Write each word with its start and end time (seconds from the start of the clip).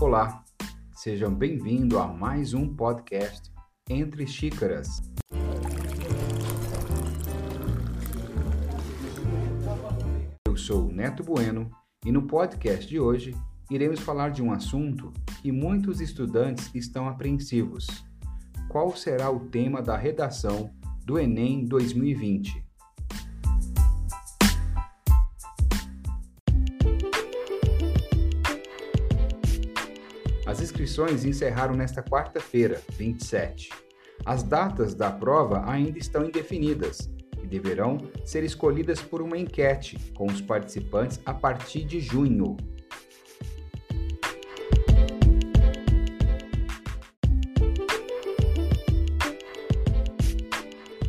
Olá, 0.00 0.44
sejam 0.94 1.34
bem-vindos 1.34 1.98
a 1.98 2.06
mais 2.06 2.54
um 2.54 2.72
podcast 2.72 3.50
Entre 3.90 4.28
Xícaras. 4.28 5.02
Eu 10.46 10.56
sou 10.56 10.92
Neto 10.92 11.24
Bueno 11.24 11.68
e 12.06 12.12
no 12.12 12.28
podcast 12.28 12.86
de 12.86 13.00
hoje 13.00 13.34
iremos 13.68 13.98
falar 13.98 14.28
de 14.28 14.40
um 14.40 14.52
assunto 14.52 15.12
que 15.42 15.50
muitos 15.50 16.00
estudantes 16.00 16.72
estão 16.76 17.08
apreensivos. 17.08 17.88
Qual 18.68 18.94
será 18.96 19.28
o 19.28 19.48
tema 19.48 19.82
da 19.82 19.96
redação 19.96 20.70
do 21.04 21.18
Enem 21.18 21.64
2020? 21.64 22.67
As 30.58 30.64
inscrições 30.64 31.24
encerraram 31.24 31.76
nesta 31.76 32.02
quarta-feira, 32.02 32.82
27. 32.96 33.70
As 34.26 34.42
datas 34.42 34.92
da 34.92 35.08
prova 35.08 35.62
ainda 35.70 36.00
estão 36.00 36.24
indefinidas 36.24 37.08
e 37.40 37.46
deverão 37.46 37.98
ser 38.24 38.42
escolhidas 38.42 39.00
por 39.00 39.22
uma 39.22 39.38
enquete 39.38 39.96
com 40.14 40.26
os 40.26 40.40
participantes 40.40 41.20
a 41.24 41.32
partir 41.32 41.84
de 41.84 42.00
junho. 42.00 42.56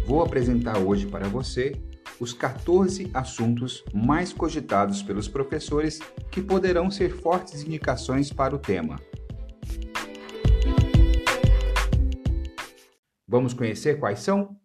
Vou 0.06 0.22
apresentar 0.22 0.78
hoje 0.78 1.08
para 1.08 1.28
você 1.28 1.72
os 2.20 2.34
14 2.34 3.10
assuntos 3.16 3.84
mais 3.92 4.32
cogitados 4.32 5.02
pelos 5.02 5.28
professores 5.28 6.00
que 6.30 6.40
poderão 6.40 6.92
ser 6.92 7.10
fortes 7.10 7.64
indicações 7.64 8.32
para 8.32 8.54
o 8.56 8.60
tema. 8.60 9.09
Vamos 13.32 13.54
conhecer 13.54 14.00
quais 14.00 14.22
são? 14.22 14.58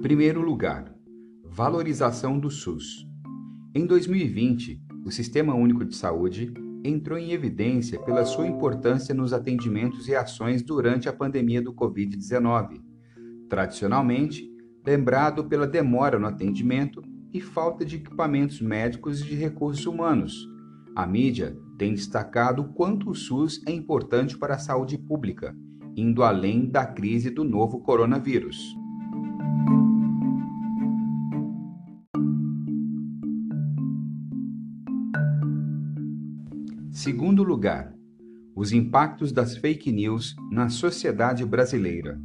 Primeiro 0.00 0.40
lugar, 0.40 0.94
valorização 1.44 2.38
do 2.38 2.50
SUS. 2.50 3.06
Em 3.74 3.84
2020, 3.84 4.82
o 5.04 5.10
Sistema 5.10 5.54
Único 5.54 5.84
de 5.84 5.94
Saúde 5.94 6.54
entrou 6.82 7.18
em 7.18 7.32
evidência 7.32 8.00
pela 8.00 8.24
sua 8.24 8.46
importância 8.46 9.14
nos 9.14 9.34
atendimentos 9.34 10.08
e 10.08 10.16
ações 10.16 10.62
durante 10.62 11.06
a 11.06 11.12
pandemia 11.12 11.60
do 11.60 11.74
Covid-19. 11.74 12.80
Tradicionalmente, 13.46 14.50
lembrado 14.86 15.44
pela 15.44 15.66
demora 15.66 16.18
no 16.18 16.26
atendimento 16.26 17.02
e 17.32 17.40
falta 17.40 17.84
de 17.84 17.96
equipamentos 17.96 18.60
médicos 18.60 19.20
e 19.20 19.24
de 19.24 19.34
recursos 19.34 19.86
humanos. 19.86 20.48
A 20.94 21.06
mídia 21.06 21.56
tem 21.78 21.94
destacado 21.94 22.62
o 22.62 22.72
quanto 22.72 23.10
o 23.10 23.14
SUS 23.14 23.62
é 23.66 23.70
importante 23.70 24.36
para 24.36 24.54
a 24.54 24.58
saúde 24.58 24.98
pública, 24.98 25.54
indo 25.96 26.22
além 26.22 26.66
da 26.68 26.84
crise 26.84 27.30
do 27.30 27.44
novo 27.44 27.80
coronavírus. 27.80 28.74
Segundo 36.90 37.44
lugar, 37.44 37.94
os 38.56 38.72
impactos 38.72 39.30
das 39.30 39.56
fake 39.56 39.92
news 39.92 40.34
na 40.50 40.68
sociedade 40.68 41.44
brasileira. 41.44 42.20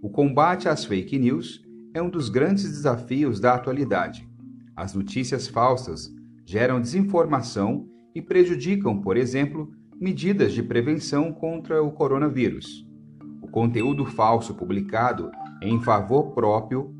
O 0.00 0.08
combate 0.08 0.70
às 0.70 0.86
fake 0.86 1.18
news 1.18 1.62
é 1.94 2.02
um 2.02 2.10
dos 2.10 2.28
grandes 2.28 2.64
desafios 2.64 3.38
da 3.38 3.54
atualidade. 3.54 4.28
As 4.74 4.92
notícias 4.94 5.46
falsas 5.46 6.12
geram 6.44 6.80
desinformação 6.80 7.88
e 8.12 8.20
prejudicam, 8.20 9.00
por 9.00 9.16
exemplo, 9.16 9.70
medidas 10.00 10.52
de 10.52 10.62
prevenção 10.62 11.32
contra 11.32 11.80
o 11.80 11.92
coronavírus. 11.92 12.84
O 13.40 13.48
conteúdo 13.48 14.04
falso 14.04 14.54
publicado 14.54 15.30
em 15.62 15.80
favor 15.80 16.32
próprio 16.32 16.92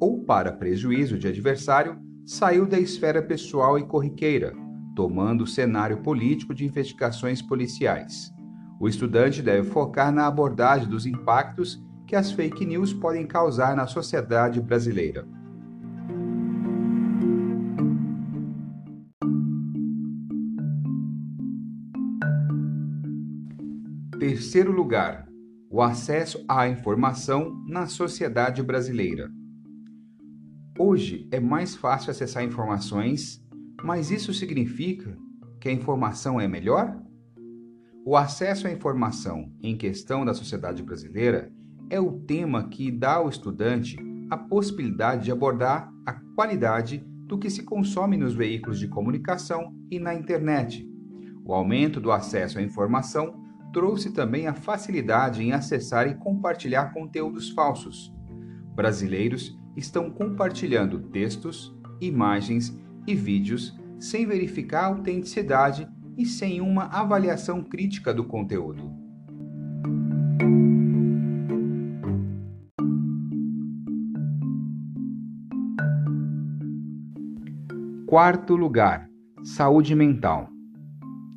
ou 0.00 0.22
para 0.22 0.52
prejuízo 0.52 1.18
de 1.18 1.26
adversário 1.26 1.98
saiu 2.24 2.66
da 2.66 2.78
esfera 2.78 3.20
pessoal 3.20 3.76
e 3.76 3.82
corriqueira, 3.84 4.54
tomando 4.94 5.42
o 5.42 5.46
cenário 5.46 6.02
político 6.02 6.54
de 6.54 6.64
investigações 6.64 7.42
policiais. 7.42 8.32
O 8.78 8.88
estudante 8.88 9.42
deve 9.42 9.68
focar 9.70 10.12
na 10.12 10.26
abordagem 10.26 10.88
dos 10.88 11.04
impactos 11.04 11.84
que 12.06 12.14
as 12.14 12.30
fake 12.30 12.64
news 12.64 12.92
podem 12.92 13.26
causar 13.26 13.74
na 13.74 13.86
sociedade 13.86 14.60
brasileira. 14.60 15.26
Terceiro 24.18 24.72
lugar, 24.72 25.28
o 25.70 25.82
acesso 25.82 26.44
à 26.48 26.68
informação 26.68 27.62
na 27.66 27.86
sociedade 27.86 28.62
brasileira. 28.62 29.30
Hoje 30.78 31.28
é 31.32 31.40
mais 31.40 31.74
fácil 31.74 32.10
acessar 32.10 32.44
informações, 32.44 33.44
mas 33.82 34.10
isso 34.10 34.32
significa 34.32 35.16
que 35.60 35.68
a 35.68 35.72
informação 35.72 36.40
é 36.40 36.46
melhor? 36.46 37.00
O 38.04 38.16
acesso 38.16 38.66
à 38.66 38.70
informação 38.70 39.52
em 39.60 39.76
questão 39.76 40.24
da 40.24 40.34
sociedade 40.34 40.82
brasileira 40.82 41.52
é 41.88 42.00
o 42.00 42.12
tema 42.20 42.68
que 42.68 42.90
dá 42.90 43.14
ao 43.14 43.28
estudante 43.28 43.96
a 44.30 44.36
possibilidade 44.36 45.24
de 45.24 45.32
abordar 45.32 45.92
a 46.04 46.12
qualidade 46.34 47.04
do 47.26 47.38
que 47.38 47.50
se 47.50 47.62
consome 47.62 48.16
nos 48.16 48.34
veículos 48.34 48.78
de 48.78 48.88
comunicação 48.88 49.74
e 49.90 49.98
na 49.98 50.14
internet. 50.14 50.88
O 51.44 51.52
aumento 51.54 52.00
do 52.00 52.10
acesso 52.10 52.58
à 52.58 52.62
informação 52.62 53.44
trouxe 53.72 54.12
também 54.12 54.46
a 54.46 54.54
facilidade 54.54 55.42
em 55.42 55.52
acessar 55.52 56.08
e 56.08 56.14
compartilhar 56.14 56.92
conteúdos 56.92 57.50
falsos. 57.50 58.12
Brasileiros 58.74 59.56
estão 59.76 60.10
compartilhando 60.10 60.98
textos, 61.10 61.74
imagens 62.00 62.76
e 63.06 63.14
vídeos 63.14 63.78
sem 63.98 64.26
verificar 64.26 64.84
a 64.84 64.86
autenticidade 64.86 65.88
e 66.16 66.26
sem 66.26 66.60
uma 66.60 66.84
avaliação 66.84 67.62
crítica 67.62 68.12
do 68.12 68.24
conteúdo. 68.24 69.05
Quarto 78.16 78.56
lugar, 78.56 79.10
saúde 79.44 79.94
mental. 79.94 80.48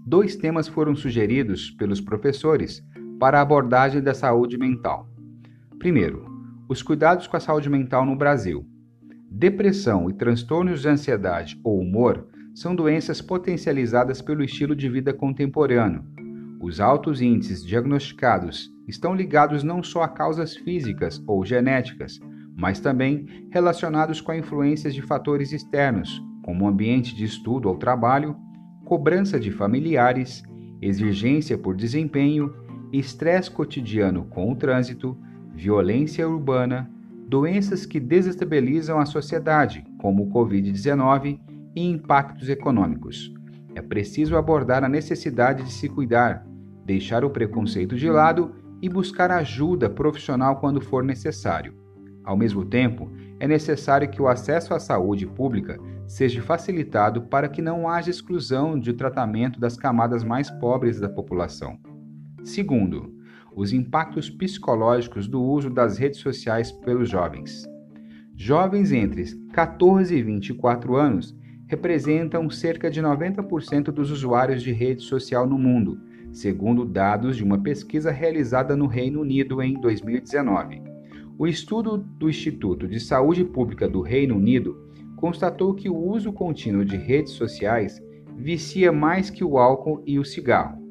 Dois 0.07 0.37
temas 0.37 0.65
foram 0.65 0.95
sugeridos 0.95 1.71
pelos 1.71 1.99
professores 1.99 2.81
para 3.19 3.37
a 3.37 3.41
abordagem 3.41 4.01
da 4.01 4.13
saúde 4.13 4.57
mental. 4.57 5.05
Primeiro, 5.77 6.25
os 6.69 6.81
cuidados 6.81 7.27
com 7.27 7.35
a 7.35 7.39
saúde 7.41 7.69
mental 7.69 8.05
no 8.05 8.15
Brasil. 8.15 8.65
Depressão 9.29 10.09
e 10.09 10.13
transtornos 10.13 10.81
de 10.81 10.87
ansiedade 10.87 11.59
ou 11.65 11.81
humor 11.81 12.25
são 12.55 12.73
doenças 12.73 13.21
potencializadas 13.21 14.21
pelo 14.21 14.41
estilo 14.41 14.73
de 14.73 14.87
vida 14.87 15.13
contemporâneo. 15.13 16.05
Os 16.61 16.79
altos 16.79 17.21
índices 17.21 17.61
diagnosticados 17.61 18.71
estão 18.87 19.13
ligados 19.13 19.63
não 19.65 19.83
só 19.83 20.03
a 20.03 20.07
causas 20.07 20.55
físicas 20.55 21.21
ou 21.27 21.43
genéticas, 21.43 22.21
mas 22.55 22.79
também 22.79 23.49
relacionados 23.51 24.21
com 24.21 24.31
a 24.31 24.37
influências 24.37 24.95
de 24.95 25.01
fatores 25.01 25.51
externos, 25.51 26.23
como 26.41 26.67
ambiente 26.67 27.15
de 27.15 27.25
estudo 27.25 27.69
ou 27.69 27.75
trabalho, 27.75 28.35
cobrança 28.85 29.39
de 29.39 29.51
familiares, 29.51 30.43
exigência 30.81 31.57
por 31.57 31.75
desempenho, 31.75 32.53
estresse 32.91 33.51
cotidiano 33.51 34.25
com 34.25 34.51
o 34.51 34.55
trânsito, 34.55 35.17
violência 35.53 36.27
urbana, 36.27 36.89
doenças 37.27 37.85
que 37.85 37.99
desestabilizam 37.99 38.99
a 38.99 39.05
sociedade, 39.05 39.85
como 39.99 40.23
o 40.23 40.31
Covid-19, 40.31 41.39
e 41.75 41.87
impactos 41.87 42.49
econômicos. 42.49 43.31
É 43.75 43.81
preciso 43.81 44.35
abordar 44.35 44.83
a 44.83 44.89
necessidade 44.89 45.63
de 45.63 45.71
se 45.71 45.87
cuidar, 45.87 46.45
deixar 46.83 47.23
o 47.23 47.29
preconceito 47.29 47.95
de 47.95 48.09
lado 48.09 48.55
e 48.81 48.89
buscar 48.89 49.29
ajuda 49.31 49.89
profissional 49.89 50.55
quando 50.55 50.81
for 50.81 51.03
necessário. 51.03 51.73
Ao 52.23 52.35
mesmo 52.35 52.65
tempo, 52.65 53.11
é 53.39 53.47
necessário 53.47 54.09
que 54.09 54.21
o 54.21 54.27
acesso 54.27 54.73
à 54.73 54.79
saúde 54.79 55.27
pública 55.27 55.79
seja 56.09 56.41
facilitado 56.41 57.21
para 57.21 57.47
que 57.47 57.61
não 57.61 57.87
haja 57.87 58.09
exclusão 58.09 58.79
de 58.79 58.93
tratamento 58.93 59.59
das 59.59 59.77
camadas 59.77 60.23
mais 60.23 60.49
pobres 60.49 60.99
da 60.99 61.07
população. 61.07 61.77
Segundo, 62.43 63.13
os 63.55 63.71
impactos 63.71 64.27
psicológicos 64.27 65.27
do 65.27 65.39
uso 65.39 65.69
das 65.69 65.99
redes 65.99 66.19
sociais 66.19 66.71
pelos 66.71 67.07
jovens. 67.07 67.63
Jovens 68.35 68.91
entre 68.91 69.23
14 69.53 70.15
e 70.15 70.23
24 70.23 70.95
anos 70.95 71.37
representam 71.67 72.49
cerca 72.49 72.89
de 72.89 73.03
90% 73.03 73.91
dos 73.91 74.09
usuários 74.09 74.63
de 74.63 74.71
rede 74.71 75.03
social 75.03 75.45
no 75.45 75.59
mundo, 75.59 76.01
segundo 76.31 76.85
dados 76.85 77.37
de 77.37 77.43
uma 77.43 77.59
pesquisa 77.61 78.09
realizada 78.09 78.75
no 78.75 78.87
Reino 78.87 79.21
Unido 79.21 79.61
em 79.61 79.79
2019. 79.79 80.81
O 81.37 81.45
estudo 81.45 81.97
do 81.97 82.27
Instituto 82.27 82.87
de 82.87 82.99
Saúde 82.99 83.45
Pública 83.45 83.87
do 83.87 84.01
Reino 84.01 84.35
Unido 84.35 84.88
constatou 85.19 85.73
que 85.73 85.89
o 85.89 85.97
uso 85.97 86.31
contínuo 86.31 86.85
de 86.85 86.95
redes 86.95 87.33
sociais 87.33 88.01
vicia 88.37 88.89
mais 88.89 89.29
que 89.29 89.43
o 89.43 89.57
álcool 89.57 90.01
e 90.05 90.17
o 90.17 90.23
cigarro. 90.23 90.81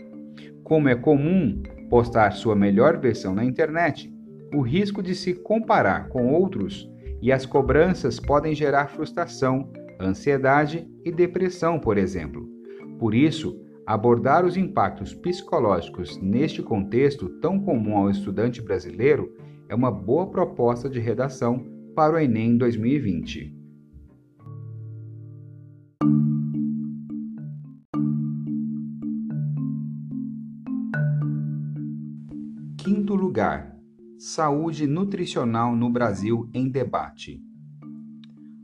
Como 0.63 0.89
é 0.89 0.95
comum 0.95 1.63
postar 1.89 2.33
sua 2.33 2.55
melhor 2.55 2.99
versão 2.99 3.35
na 3.35 3.43
internet, 3.43 4.13
o 4.55 4.61
risco 4.61 5.03
de 5.03 5.15
se 5.15 5.33
comparar 5.33 6.09
com 6.11 6.31
outros 6.35 6.91
e 7.23 7.33
as 7.33 7.47
cobranças 7.47 8.21
podem 8.21 8.55
gerar 8.55 8.89
frustração, 8.89 9.71
ansiedade 9.99 10.87
e 11.05 11.11
depressão, 11.11 11.81
por 11.81 11.97
exemplo. 11.97 12.47
Por 12.99 13.15
isso, 13.15 13.59
abordar 13.87 14.45
os 14.45 14.59
impactos 14.59 15.15
psicológicos 15.15 16.21
neste 16.21 16.63
contexto 16.63 17.31
tão 17.41 17.59
comum 17.59 17.97
ao 17.97 18.11
estudante 18.11 18.61
brasileiro 18.61 19.35
é 19.71 19.75
uma 19.75 19.91
boa 19.91 20.27
proposta 20.27 20.89
de 20.89 21.01
redação 21.01 21.65
para 21.95 22.15
o 22.15 22.19
Enem 22.19 22.59
2020. 22.59 23.57
Lugar: 33.38 33.73
Saúde 34.19 34.85
nutricional 34.88 35.76
no 35.76 35.88
Brasil 35.88 36.50
em 36.52 36.69
debate. 36.69 37.40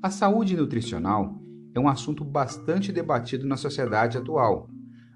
A 0.02 0.10
saúde 0.10 0.56
nutricional 0.56 1.40
é 1.72 1.78
um 1.78 1.86
assunto 1.86 2.24
bastante 2.24 2.90
debatido 2.90 3.46
na 3.46 3.56
sociedade 3.56 4.18
atual. 4.18 4.68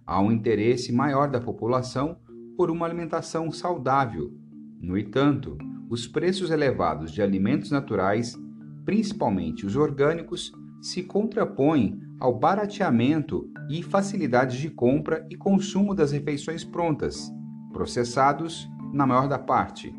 Há 0.06 0.22
um 0.22 0.31
interesse 0.31 0.93
maior 0.93 1.28
da 1.28 1.40
população 1.40 2.19
por 2.56 2.70
uma 2.70 2.87
alimentação 2.87 3.50
saudável. 3.50 4.32
No 4.81 4.96
entanto, 4.96 5.58
os 5.90 6.06
preços 6.06 6.52
elevados 6.52 7.11
de 7.11 7.20
alimentos 7.20 7.72
naturais, 7.72 8.38
principalmente 8.84 9.66
os 9.66 9.75
orgânicos, 9.75 10.52
se 10.81 11.02
contrapõem 11.02 12.00
ao 12.20 12.38
barateamento 12.38 13.50
e 13.69 13.82
facilidades 13.82 14.56
de 14.56 14.70
compra 14.70 15.26
e 15.28 15.37
consumo 15.37 15.96
das 15.96 16.12
refeições 16.12 16.62
prontas, 16.62 17.28
processados 17.72 18.69
na 18.93 19.06
maior 19.06 19.29
da 19.29 19.38
parte 19.38 19.94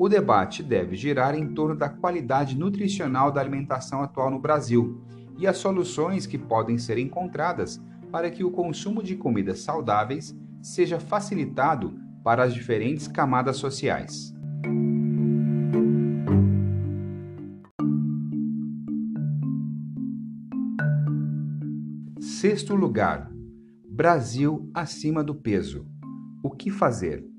o 0.00 0.08
debate 0.08 0.62
deve 0.62 0.96
girar 0.96 1.34
em 1.34 1.52
torno 1.52 1.76
da 1.76 1.86
qualidade 1.86 2.58
nutricional 2.58 3.30
da 3.30 3.38
alimentação 3.38 4.02
atual 4.02 4.30
no 4.30 4.38
Brasil 4.38 4.98
e 5.36 5.46
as 5.46 5.58
soluções 5.58 6.24
que 6.24 6.38
podem 6.38 6.78
ser 6.78 6.96
encontradas 6.96 7.78
para 8.10 8.30
que 8.30 8.42
o 8.42 8.50
consumo 8.50 9.02
de 9.02 9.14
comidas 9.14 9.60
saudáveis 9.60 10.34
seja 10.62 10.98
facilitado 10.98 12.00
para 12.24 12.44
as 12.44 12.54
diferentes 12.54 13.06
camadas 13.06 13.58
sociais. 13.58 14.34
Sexto 22.18 22.74
lugar: 22.74 23.30
Brasil 23.86 24.70
acima 24.72 25.22
do 25.22 25.34
peso. 25.34 25.86
O 26.42 26.50
que 26.50 26.70
fazer? 26.70 27.29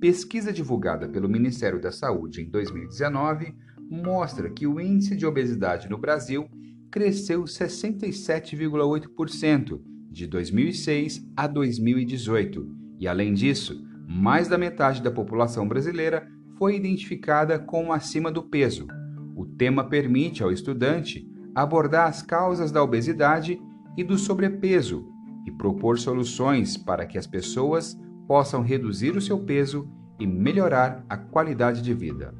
Pesquisa 0.00 0.52
divulgada 0.52 1.08
pelo 1.08 1.28
Ministério 1.28 1.80
da 1.80 1.90
Saúde 1.90 2.40
em 2.40 2.48
2019 2.48 3.52
mostra 3.90 4.48
que 4.48 4.64
o 4.64 4.80
índice 4.80 5.16
de 5.16 5.26
obesidade 5.26 5.90
no 5.90 5.98
Brasil 5.98 6.48
cresceu 6.88 7.42
67,8% 7.42 9.80
de 10.08 10.28
2006 10.28 11.28
a 11.36 11.48
2018, 11.48 12.76
e 13.00 13.08
além 13.08 13.34
disso, 13.34 13.84
mais 14.06 14.46
da 14.46 14.56
metade 14.56 15.02
da 15.02 15.10
população 15.10 15.66
brasileira 15.66 16.28
foi 16.56 16.76
identificada 16.76 17.58
como 17.58 17.92
acima 17.92 18.30
do 18.30 18.44
peso. 18.44 18.86
O 19.34 19.46
tema 19.46 19.82
permite 19.82 20.44
ao 20.44 20.52
estudante 20.52 21.28
abordar 21.52 22.06
as 22.06 22.22
causas 22.22 22.70
da 22.70 22.84
obesidade 22.84 23.60
e 23.96 24.04
do 24.04 24.16
sobrepeso 24.16 25.04
e 25.44 25.50
propor 25.50 25.98
soluções 25.98 26.76
para 26.76 27.04
que 27.04 27.18
as 27.18 27.26
pessoas 27.26 27.98
possam 28.28 28.60
reduzir 28.60 29.16
o 29.16 29.22
seu 29.22 29.38
peso 29.38 29.88
e 30.20 30.26
melhorar 30.26 31.02
a 31.08 31.16
qualidade 31.16 31.80
de 31.80 31.94
vida. 31.94 32.34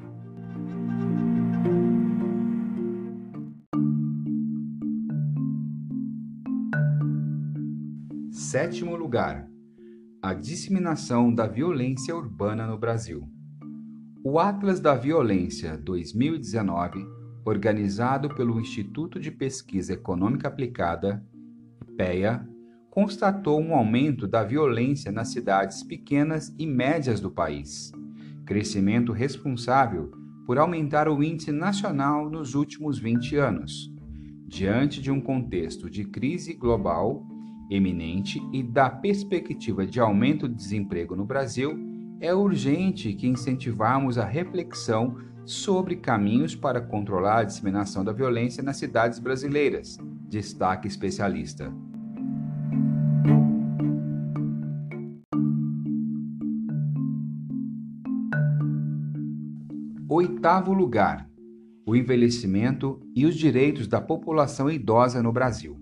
Sétimo 8.31 8.95
lugar: 8.95 9.49
a 10.21 10.33
disseminação 10.35 11.33
da 11.33 11.47
violência 11.47 12.15
urbana 12.15 12.67
no 12.67 12.77
Brasil. 12.77 13.27
O 14.23 14.37
Atlas 14.37 14.79
da 14.79 14.93
Violência 14.93 15.75
2019, 15.77 17.03
organizado 17.45 18.35
pelo 18.35 18.59
Instituto 18.59 19.19
de 19.19 19.31
Pesquisa 19.31 19.93
Econômica 19.93 20.47
Aplicada, 20.47 21.25
IPEA, 21.81 22.47
constatou 22.99 23.61
um 23.61 23.73
aumento 23.73 24.27
da 24.27 24.43
violência 24.43 25.09
nas 25.09 25.29
cidades 25.29 25.81
pequenas 25.81 26.53
e 26.59 26.67
médias 26.67 27.21
do 27.21 27.31
país, 27.31 27.93
crescimento 28.45 29.13
responsável 29.13 30.11
por 30.45 30.57
aumentar 30.57 31.07
o 31.07 31.23
índice 31.23 31.49
nacional 31.49 32.29
nos 32.29 32.55
últimos 32.55 32.99
20 32.99 33.37
anos. 33.37 33.89
Diante 34.45 35.01
de 35.01 35.09
um 35.09 35.21
contexto 35.21 35.89
de 35.89 36.03
crise 36.03 36.53
global 36.53 37.25
eminente 37.71 38.41
e 38.51 38.61
da 38.61 38.89
perspectiva 38.89 39.87
de 39.87 40.01
aumento 40.01 40.45
do 40.45 40.55
desemprego 40.55 41.15
no 41.15 41.23
Brasil, 41.23 41.79
é 42.19 42.35
urgente 42.35 43.13
que 43.13 43.29
incentivamos 43.29 44.17
a 44.17 44.25
reflexão 44.25 45.15
sobre 45.45 45.95
caminhos 45.95 46.53
para 46.53 46.81
controlar 46.81 47.39
a 47.39 47.43
disseminação 47.45 48.03
da 48.03 48.11
violência 48.11 48.61
nas 48.61 48.75
cidades 48.75 49.19
brasileiras, 49.19 49.97
destaca 50.27 50.85
especialista. 50.85 51.73
Oitavo 60.39 60.71
lugar: 60.71 61.29
o 61.85 61.93
envelhecimento 61.93 63.01
e 63.13 63.25
os 63.25 63.35
direitos 63.35 63.89
da 63.89 63.99
população 63.99 64.71
idosa 64.71 65.21
no 65.21 65.33
Brasil. 65.33 65.77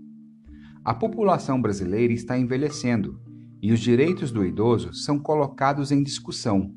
A 0.83 0.95
população 0.95 1.61
brasileira 1.61 2.11
está 2.11 2.39
envelhecendo 2.39 3.21
e 3.61 3.71
os 3.71 3.79
direitos 3.79 4.31
do 4.31 4.43
idoso 4.43 4.95
são 4.95 5.19
colocados 5.19 5.91
em 5.91 6.01
discussão. 6.01 6.73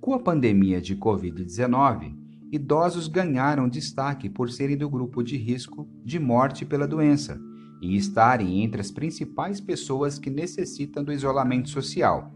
Com 0.00 0.14
a 0.14 0.20
pandemia 0.20 0.80
de 0.80 0.94
Covid-19, 0.94 2.14
idosos 2.52 3.08
ganharam 3.08 3.68
destaque 3.68 4.30
por 4.30 4.48
serem 4.48 4.76
do 4.76 4.88
grupo 4.88 5.20
de 5.20 5.36
risco 5.36 5.90
de 6.04 6.20
morte 6.20 6.64
pela 6.64 6.86
doença 6.86 7.40
e 7.82 7.96
estarem 7.96 8.62
entre 8.62 8.80
as 8.80 8.92
principais 8.92 9.60
pessoas 9.60 10.16
que 10.16 10.30
necessitam 10.30 11.02
do 11.02 11.12
isolamento 11.12 11.70
social. 11.70 12.32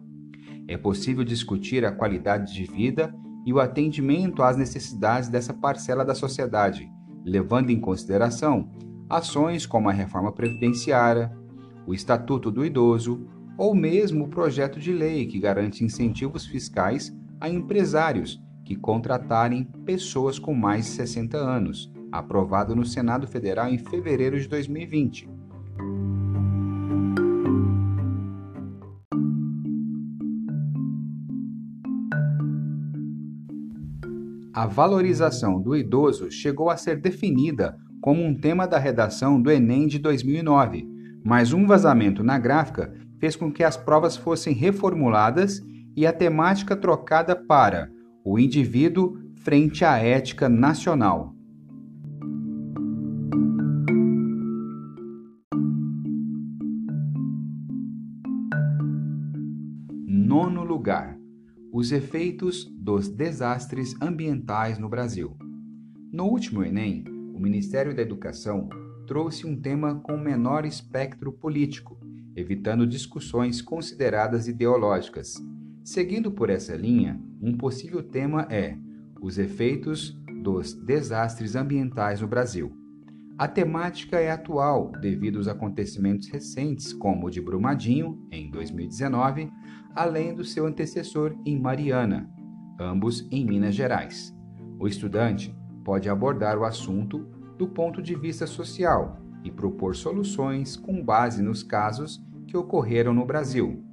É 0.67 0.77
possível 0.77 1.23
discutir 1.23 1.85
a 1.85 1.93
qualidade 1.93 2.53
de 2.53 2.65
vida 2.65 3.15
e 3.45 3.53
o 3.53 3.61
atendimento 3.61 4.43
às 4.43 4.57
necessidades 4.57 5.29
dessa 5.29 5.53
parcela 5.53 6.05
da 6.05 6.15
sociedade, 6.15 6.91
levando 7.25 7.71
em 7.71 7.81
consideração 7.81 8.71
ações 9.09 9.67
como 9.67 9.89
a 9.89 9.93
reforma 9.93 10.33
previdenciária, 10.33 11.31
o 11.87 11.93
Estatuto 11.93 12.51
do 12.51 12.65
Idoso 12.65 13.27
ou 13.57 13.75
mesmo 13.75 14.25
o 14.25 14.29
projeto 14.29 14.81
de 14.81 14.93
lei 14.93 15.27
que 15.27 15.39
garante 15.39 15.85
incentivos 15.85 16.47
fiscais 16.47 17.15
a 17.41 17.49
empresários 17.49 18.43
que 18.65 18.75
contratarem 18.75 19.65
pessoas 19.85 20.39
com 20.39 20.55
mais 20.55 20.87
de 20.87 20.93
60 20.93 21.37
anos, 21.37 21.93
aprovado 22.11 22.75
no 22.75 22.85
Senado 22.85 23.27
Federal 23.27 23.69
em 23.69 23.79
fevereiro 23.79 24.41
de 24.41 24.49
2020. 24.49 25.29
A 34.65 34.67
valorização 34.67 35.61
do 35.61 35.77
idoso 35.77 36.31
chegou 36.31 36.71
a 36.71 36.77
ser 36.79 36.99
definida 36.99 37.77
como 38.01 38.25
um 38.25 38.35
tema 38.35 38.67
da 38.67 38.79
redação 38.79 39.39
do 39.39 39.51
Enem 39.51 39.87
de 39.87 39.99
2009, 39.99 40.89
mas 41.23 41.53
um 41.53 41.67
vazamento 41.67 42.25
na 42.25 42.39
gráfica 42.39 42.95
fez 43.21 43.37
com 43.37 43.53
que 43.53 43.63
as 43.63 43.77
provas 43.77 44.17
fossem 44.17 44.55
reformuladas 44.55 45.63
e 45.95 46.07
a 46.07 46.15
temática 46.15 46.75
trocada 46.75 47.37
para 47.37 47.91
o 48.25 48.39
indivíduo 48.39 49.19
frente 49.37 49.85
à 49.85 49.99
ética 49.99 50.49
nacional. 50.49 51.35
Os 61.85 61.93
efeitos 61.93 62.65
dos 62.65 63.11
desastres 63.11 63.95
ambientais 64.01 64.79
no 64.79 64.89
Brasil. 64.89 65.37
No 66.11 66.25
último 66.25 66.65
Enem, 66.65 67.05
o 67.35 67.39
Ministério 67.39 67.95
da 67.95 68.01
Educação 68.01 68.71
trouxe 69.07 69.47
um 69.47 69.55
tema 69.55 69.97
com 69.97 70.17
menor 70.17 70.65
espectro 70.65 71.31
político, 71.31 72.01
evitando 72.35 72.87
discussões 72.87 73.61
consideradas 73.61 74.49
ideológicas. 74.49 75.35
Seguindo 75.85 76.33
por 76.33 76.49
essa 76.49 76.75
linha, 76.75 77.21
um 77.39 77.55
possível 77.55 78.03
tema 78.03 78.47
é 78.49 78.79
os 79.21 79.37
efeitos 79.37 80.19
dos 80.43 80.73
desastres 80.73 81.55
ambientais 81.55 82.23
no 82.23 82.27
Brasil. 82.27 82.75
A 83.37 83.49
temática 83.49 84.21
é 84.21 84.31
atual 84.31 84.93
devido 85.01 85.39
aos 85.39 85.49
acontecimentos 85.49 86.29
recentes, 86.29 86.93
como 86.93 87.27
o 87.27 87.31
de 87.31 87.41
Brumadinho, 87.41 88.25
em 88.31 88.49
2019, 88.49 89.51
além 89.93 90.33
do 90.33 90.45
seu 90.45 90.67
antecessor 90.67 91.37
em 91.45 91.59
Mariana, 91.59 92.31
ambos 92.79 93.27
em 93.33 93.45
Minas 93.45 93.75
Gerais. 93.75 94.33
O 94.79 94.87
estudante 94.87 95.53
pode 95.85 96.09
abordar 96.09 96.57
o 96.57 96.65
assunto 96.65 97.27
do 97.59 97.67
ponto 97.67 98.01
de 98.01 98.15
vista 98.15 98.47
social 98.47 99.19
e 99.43 99.51
propor 99.51 99.97
soluções 99.97 100.77
com 100.77 101.05
base 101.05 101.43
nos 101.43 101.65
casos 101.65 102.25
que 102.47 102.57
ocorreram 102.57 103.13
no 103.13 103.27
Brasil. 103.27 103.85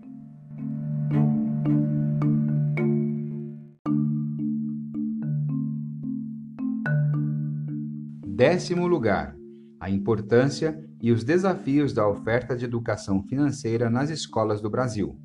Décimo 8.41 8.87
lugar, 8.87 9.35
a 9.79 9.87
importância 9.87 10.83
e 10.99 11.11
os 11.11 11.23
desafios 11.23 11.93
da 11.93 12.07
oferta 12.07 12.57
de 12.57 12.65
educação 12.65 13.21
financeira 13.21 13.87
nas 13.87 14.09
escolas 14.09 14.59
do 14.59 14.67
Brasil. 14.67 15.15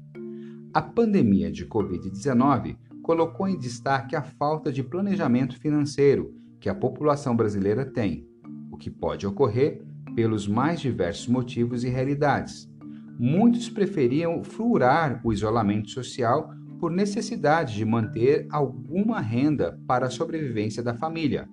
A 0.74 0.82
pandemia 0.82 1.50
de 1.50 1.64
Covid-19 1.64 2.76
colocou 3.02 3.48
em 3.48 3.58
destaque 3.58 4.14
a 4.14 4.20
falta 4.20 4.70
de 4.70 4.82
planejamento 4.82 5.58
financeiro 5.58 6.34
que 6.60 6.68
a 6.68 6.74
população 6.74 7.34
brasileira 7.34 7.86
tem, 7.86 8.28
o 8.70 8.76
que 8.76 8.90
pode 8.90 9.26
ocorrer 9.26 9.82
pelos 10.14 10.46
mais 10.46 10.78
diversos 10.78 11.26
motivos 11.26 11.84
e 11.84 11.88
realidades. 11.88 12.70
Muitos 13.18 13.70
preferiam 13.70 14.44
furar 14.44 15.22
o 15.24 15.32
isolamento 15.32 15.88
social 15.88 16.50
por 16.78 16.90
necessidade 16.90 17.76
de 17.76 17.84
manter 17.86 18.46
alguma 18.50 19.20
renda 19.20 19.80
para 19.86 20.04
a 20.04 20.10
sobrevivência 20.10 20.82
da 20.82 20.92
família. 20.92 21.48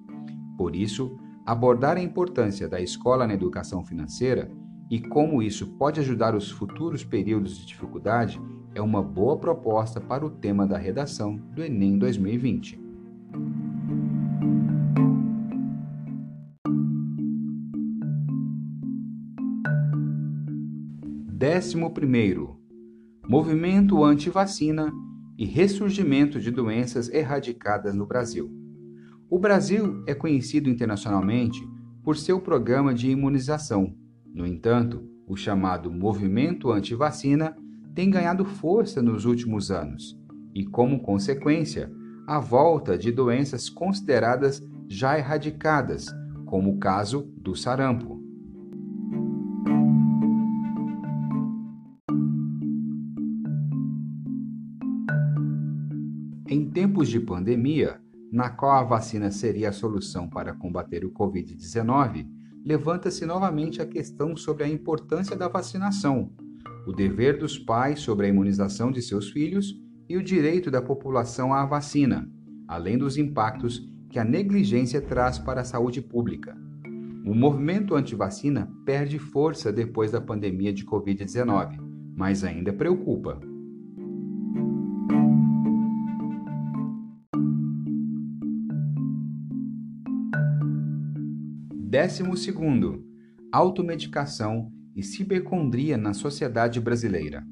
Por 0.58 0.76
isso, 0.76 1.18
abordar 1.46 1.98
a 1.98 2.02
importância 2.02 2.68
da 2.68 2.80
escola 2.80 3.28
na 3.28 3.34
educação 3.34 3.84
financeira 3.84 4.50
e 4.90 5.00
como 5.00 5.42
isso 5.42 5.68
pode 5.78 6.00
ajudar 6.00 6.36
os 6.36 6.50
futuros 6.50 7.04
períodos 7.04 7.58
de 7.58 7.66
dificuldade 7.66 8.42
é 8.74 8.82
uma 8.82 9.04
boa 9.04 9.38
proposta 9.38 10.00
para 10.00 10.26
o 10.26 10.30
tema 10.30 10.66
da 10.66 10.78
redação 10.78 11.36
do 11.36 11.64
Enem 11.64 11.98
2020. 11.98 12.82
Décimo 21.30 21.92
primeiro, 21.94 22.58
movimento 23.28 24.02
anti-vacina 24.02 24.94
e 25.38 25.46
ressurgimento 25.46 26.40
de 26.40 26.50
doenças 26.50 27.10
erradicadas 27.10 27.94
no 27.94 28.06
Brasil. 28.06 28.63
O 29.34 29.40
Brasil 29.40 30.04
é 30.06 30.14
conhecido 30.14 30.70
internacionalmente 30.70 31.68
por 32.04 32.16
seu 32.16 32.40
programa 32.40 32.94
de 32.94 33.10
imunização. 33.10 33.92
No 34.32 34.46
entanto, 34.46 35.10
o 35.28 35.36
chamado 35.36 35.90
movimento 35.92 36.72
anti-vacina 36.72 37.58
tem 37.96 38.12
ganhado 38.12 38.46
força 38.46 39.02
nos 39.02 39.26
últimos 39.26 39.72
anos 39.72 40.16
e, 40.54 40.64
como 40.64 41.02
consequência, 41.02 41.92
a 42.28 42.40
volta 42.40 42.96
de 42.96 43.12
doenças 43.12 43.72
consideradas 43.72 44.62
já 44.88 45.18
erradicadas, 45.18 46.06
como 46.46 46.76
o 46.76 46.78
caso 46.78 47.24
do 47.36 47.56
sarampo. 47.56 48.22
Em 56.48 56.70
tempos 56.70 57.10
de 57.10 57.20
pandemia, 57.20 58.00
na 58.34 58.50
qual 58.50 58.72
a 58.72 58.84
vacina 58.84 59.30
seria 59.30 59.70
a 59.70 59.72
solução 59.72 60.28
para 60.28 60.56
combater 60.56 61.06
o 61.06 61.12
Covid-19, 61.12 62.28
levanta-se 62.66 63.28
novamente 63.28 63.80
a 63.80 63.86
questão 63.86 64.36
sobre 64.36 64.64
a 64.64 64.68
importância 64.68 65.36
da 65.36 65.48
vacinação, 65.48 66.32
o 66.88 66.92
dever 66.92 67.38
dos 67.38 67.60
pais 67.60 68.00
sobre 68.00 68.26
a 68.26 68.30
imunização 68.30 68.92
de 68.92 69.04
seus 69.04 69.30
filhos 69.30 69.80
e 70.10 70.18
o 70.18 70.24
direito 70.24 70.72
da 70.72 70.82
população 70.82 71.54
à 71.54 71.64
vacina, 71.64 72.28
além 72.68 72.98
dos 72.98 73.20
impactos 73.20 73.88
que 74.10 74.18
a 74.18 74.24
negligência 74.24 75.00
traz 75.00 75.38
para 75.38 75.62
a 75.62 75.66
saúde 75.66 76.02
pública. 76.02 76.58
O 77.28 77.36
movimento 77.36 77.94
anti-vacina 77.94 78.68
perde 78.84 79.20
força 79.20 79.72
depois 79.72 80.12
da 80.12 80.20
pandemia 80.20 80.74
de 80.74 80.84
Covid-19, 80.84 81.78
mas 82.18 82.44
ainda 82.44 82.74
preocupa. 82.74 83.40
Décimo 91.94 92.36
segundo, 92.36 93.06
automedicação 93.52 94.72
e 94.96 95.04
cibercondria 95.04 95.96
na 95.96 96.12
sociedade 96.12 96.82
brasileira. 96.82 97.46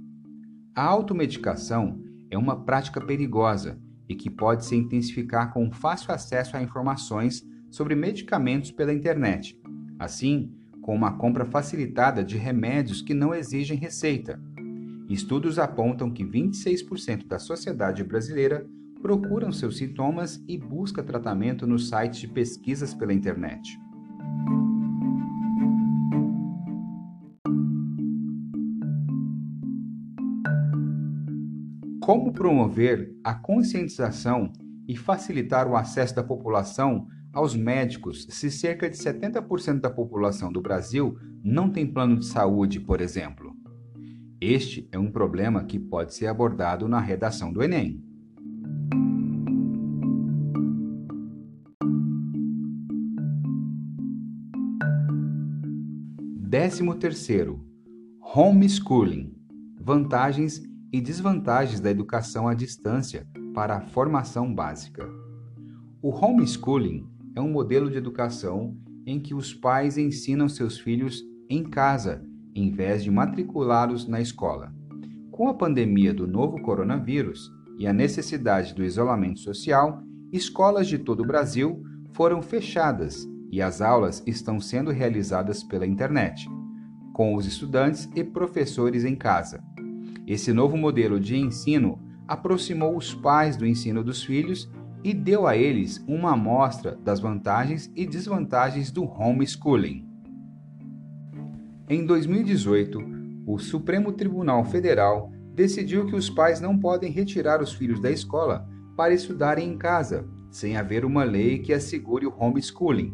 A 0.76 0.84
automedicação 0.84 2.02
é 2.28 2.36
uma 2.40 2.66
prática 2.66 3.00
perigosa 3.00 3.80
e 4.10 4.16
que 4.16 4.32
pode 4.32 4.66
se 4.66 4.76
intensificar 4.76 5.54
com 5.54 5.72
fácil 5.72 6.12
acesso 6.12 6.58
a 6.58 6.64
informações 6.64 7.44
sobre 7.70 7.94
medicamentos 7.94 8.72
pela 8.72 8.92
internet, 8.92 9.62
assim 10.00 10.52
como 10.82 11.06
a 11.06 11.12
compra 11.12 11.46
facilitada 11.46 12.24
de 12.24 12.36
remédios 12.36 13.00
que 13.00 13.14
não 13.14 13.36
exigem 13.36 13.78
receita. 13.78 14.42
Estudos 15.08 15.60
apontam 15.60 16.10
que 16.10 16.26
26% 16.26 17.28
da 17.28 17.38
sociedade 17.38 18.04
brasileira 18.04 18.66
procuram 19.04 19.52
seus 19.52 19.78
sintomas 19.78 20.44
e 20.48 20.58
busca 20.58 21.04
tratamento 21.04 21.68
nos 21.68 21.90
sites 21.90 22.22
de 22.22 22.28
pesquisas 22.28 22.92
pela 22.92 23.14
internet. 23.14 23.80
Como 32.02 32.34
promover 32.34 33.16
a 33.24 33.36
conscientização 33.36 34.52
e 34.88 34.98
facilitar 34.98 35.68
o 35.68 35.76
acesso 35.76 36.16
da 36.16 36.24
população 36.24 37.08
aos 37.32 37.56
médicos 37.56 38.26
se 38.28 38.50
cerca 38.50 38.90
de 38.90 38.98
70% 38.98 39.80
da 39.80 39.90
população 39.90 40.52
do 40.52 40.62
Brasil 40.62 41.16
não 41.44 41.70
tem 41.70 41.86
plano 41.86 42.18
de 42.18 42.26
saúde, 42.26 42.80
por 42.80 43.02
exemplo? 43.02 43.56
Este 44.42 44.90
é 44.92 44.98
um 44.98 45.12
problema 45.12 45.64
que 45.64 45.80
pode 45.80 46.16
ser 46.16 46.26
abordado 46.26 46.88
na 46.88 47.00
redação 47.00 47.54
do 47.54 47.62
Enem. 47.62 48.04
Décimo 56.50 56.96
terceiro, 56.96 57.64
homeschooling, 58.36 59.36
vantagens 59.80 60.71
e 60.92 61.00
desvantagens 61.00 61.80
da 61.80 61.90
educação 61.90 62.48
à 62.48 62.54
distância 62.54 63.28
para 63.54 63.78
a 63.78 63.82
formação 63.82 64.54
básica. 64.54 65.08
O 66.02 66.10
homeschooling 66.10 67.08
é 67.36 67.42
um 67.42 67.52
modelo 67.52 67.90
de 67.90 67.98
educação 67.98 68.76
em 69.06 69.20
que 69.20 69.34
os 69.34 69.54
pais 69.54 69.98
ensinam 69.98 70.50
seus 70.50 70.80
filhos 70.80 71.24
em 71.50 71.64
casa, 71.64 72.24
em 72.54 72.72
vez 72.72 73.04
de 73.04 73.12
matriculá-los 73.12 74.08
na 74.08 74.20
escola. 74.20 74.74
Com 75.32 75.48
a 75.48 75.54
pandemia 75.54 76.14
do 76.14 76.28
novo 76.28 76.62
coronavírus 76.62 77.52
e 77.78 77.88
a 77.88 77.94
necessidade 77.94 78.76
do 78.76 78.84
isolamento 78.84 79.40
social, 79.40 80.04
escolas 80.32 80.88
de 80.88 80.98
todo 80.98 81.24
o 81.24 81.28
Brasil 81.28 81.82
foram 82.14 82.42
fechadas 82.42 83.28
e 83.52 83.62
as 83.62 83.82
aulas 83.82 84.24
estão 84.26 84.60
sendo 84.60 84.92
realizadas 84.92 85.64
pela 85.64 85.86
internet, 85.86 86.48
com 87.14 87.36
os 87.36 87.46
estudantes 87.46 88.10
e 88.16 88.24
professores 88.24 89.04
em 89.04 89.16
casa. 89.16 89.62
Esse 90.32 90.54
novo 90.54 90.78
modelo 90.78 91.20
de 91.20 91.36
ensino 91.36 92.00
aproximou 92.26 92.96
os 92.96 93.14
pais 93.14 93.58
do 93.58 93.68
ensino 93.68 94.02
dos 94.02 94.24
filhos 94.24 94.72
e 95.04 95.14
deu 95.14 95.46
a 95.46 95.58
eles 95.58 96.02
uma 96.08 96.32
amostra 96.32 96.98
das 97.04 97.20
vantagens 97.20 97.92
e 97.98 98.06
desvantagens 98.06 98.92
do 98.92 99.04
homeschooling. 99.04 100.08
Em 101.90 102.06
2018, 102.06 102.98
o 103.46 103.60
Supremo 103.60 104.14
Tribunal 104.14 104.64
Federal 104.64 105.34
decidiu 105.54 106.06
que 106.06 106.16
os 106.16 106.30
pais 106.30 106.62
não 106.62 106.80
podem 106.80 107.12
retirar 107.12 107.62
os 107.62 107.74
filhos 107.74 108.00
da 108.00 108.10
escola 108.10 108.66
para 108.96 109.14
estudarem 109.14 109.68
em 109.68 109.78
casa, 109.78 110.26
sem 110.50 110.78
haver 110.78 111.04
uma 111.04 111.26
lei 111.26 111.60
que 111.60 111.74
assegure 111.74 112.26
o 112.26 112.34
homeschooling. 112.40 113.14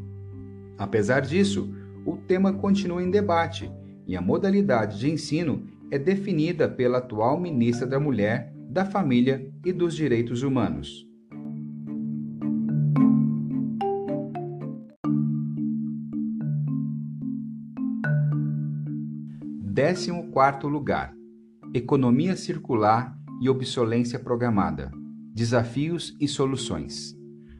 Apesar 0.77 1.21
disso, 1.21 1.73
o 2.05 2.15
tema 2.15 2.53
continua 2.53 3.01
em 3.01 3.09
debate 3.09 3.71
e 4.05 4.15
a 4.15 4.21
modalidade 4.21 4.99
de 4.99 5.09
ensino 5.09 5.65
é 5.89 5.97
definida 5.97 6.67
pela 6.67 6.97
atual 6.97 7.39
ministra 7.39 7.87
da 7.87 7.99
Mulher, 7.99 8.53
da 8.69 8.85
Família 8.85 9.49
e 9.65 9.71
dos 9.71 9.95
Direitos 9.95 10.43
Humanos. 10.43 11.07
Décimo 19.61 20.31
quarto 20.31 20.67
lugar: 20.67 21.13
Economia 21.73 22.35
circular 22.35 23.17
e 23.41 23.49
obsolência 23.49 24.19
programada. 24.19 24.91
Desafios 25.33 26.17
e 26.19 26.27
soluções. 26.27 27.15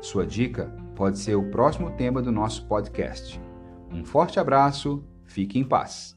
Sua 0.00 0.26
dica 0.26 0.74
pode 0.96 1.18
ser 1.18 1.36
o 1.36 1.48
próximo 1.48 1.92
tema 1.92 2.20
do 2.20 2.32
nosso 2.32 2.66
podcast. 2.66 3.40
Um 3.90 4.04
forte 4.04 4.40
abraço 4.40 5.04
Fique 5.32 5.58
em 5.58 5.64
paz. 5.64 6.14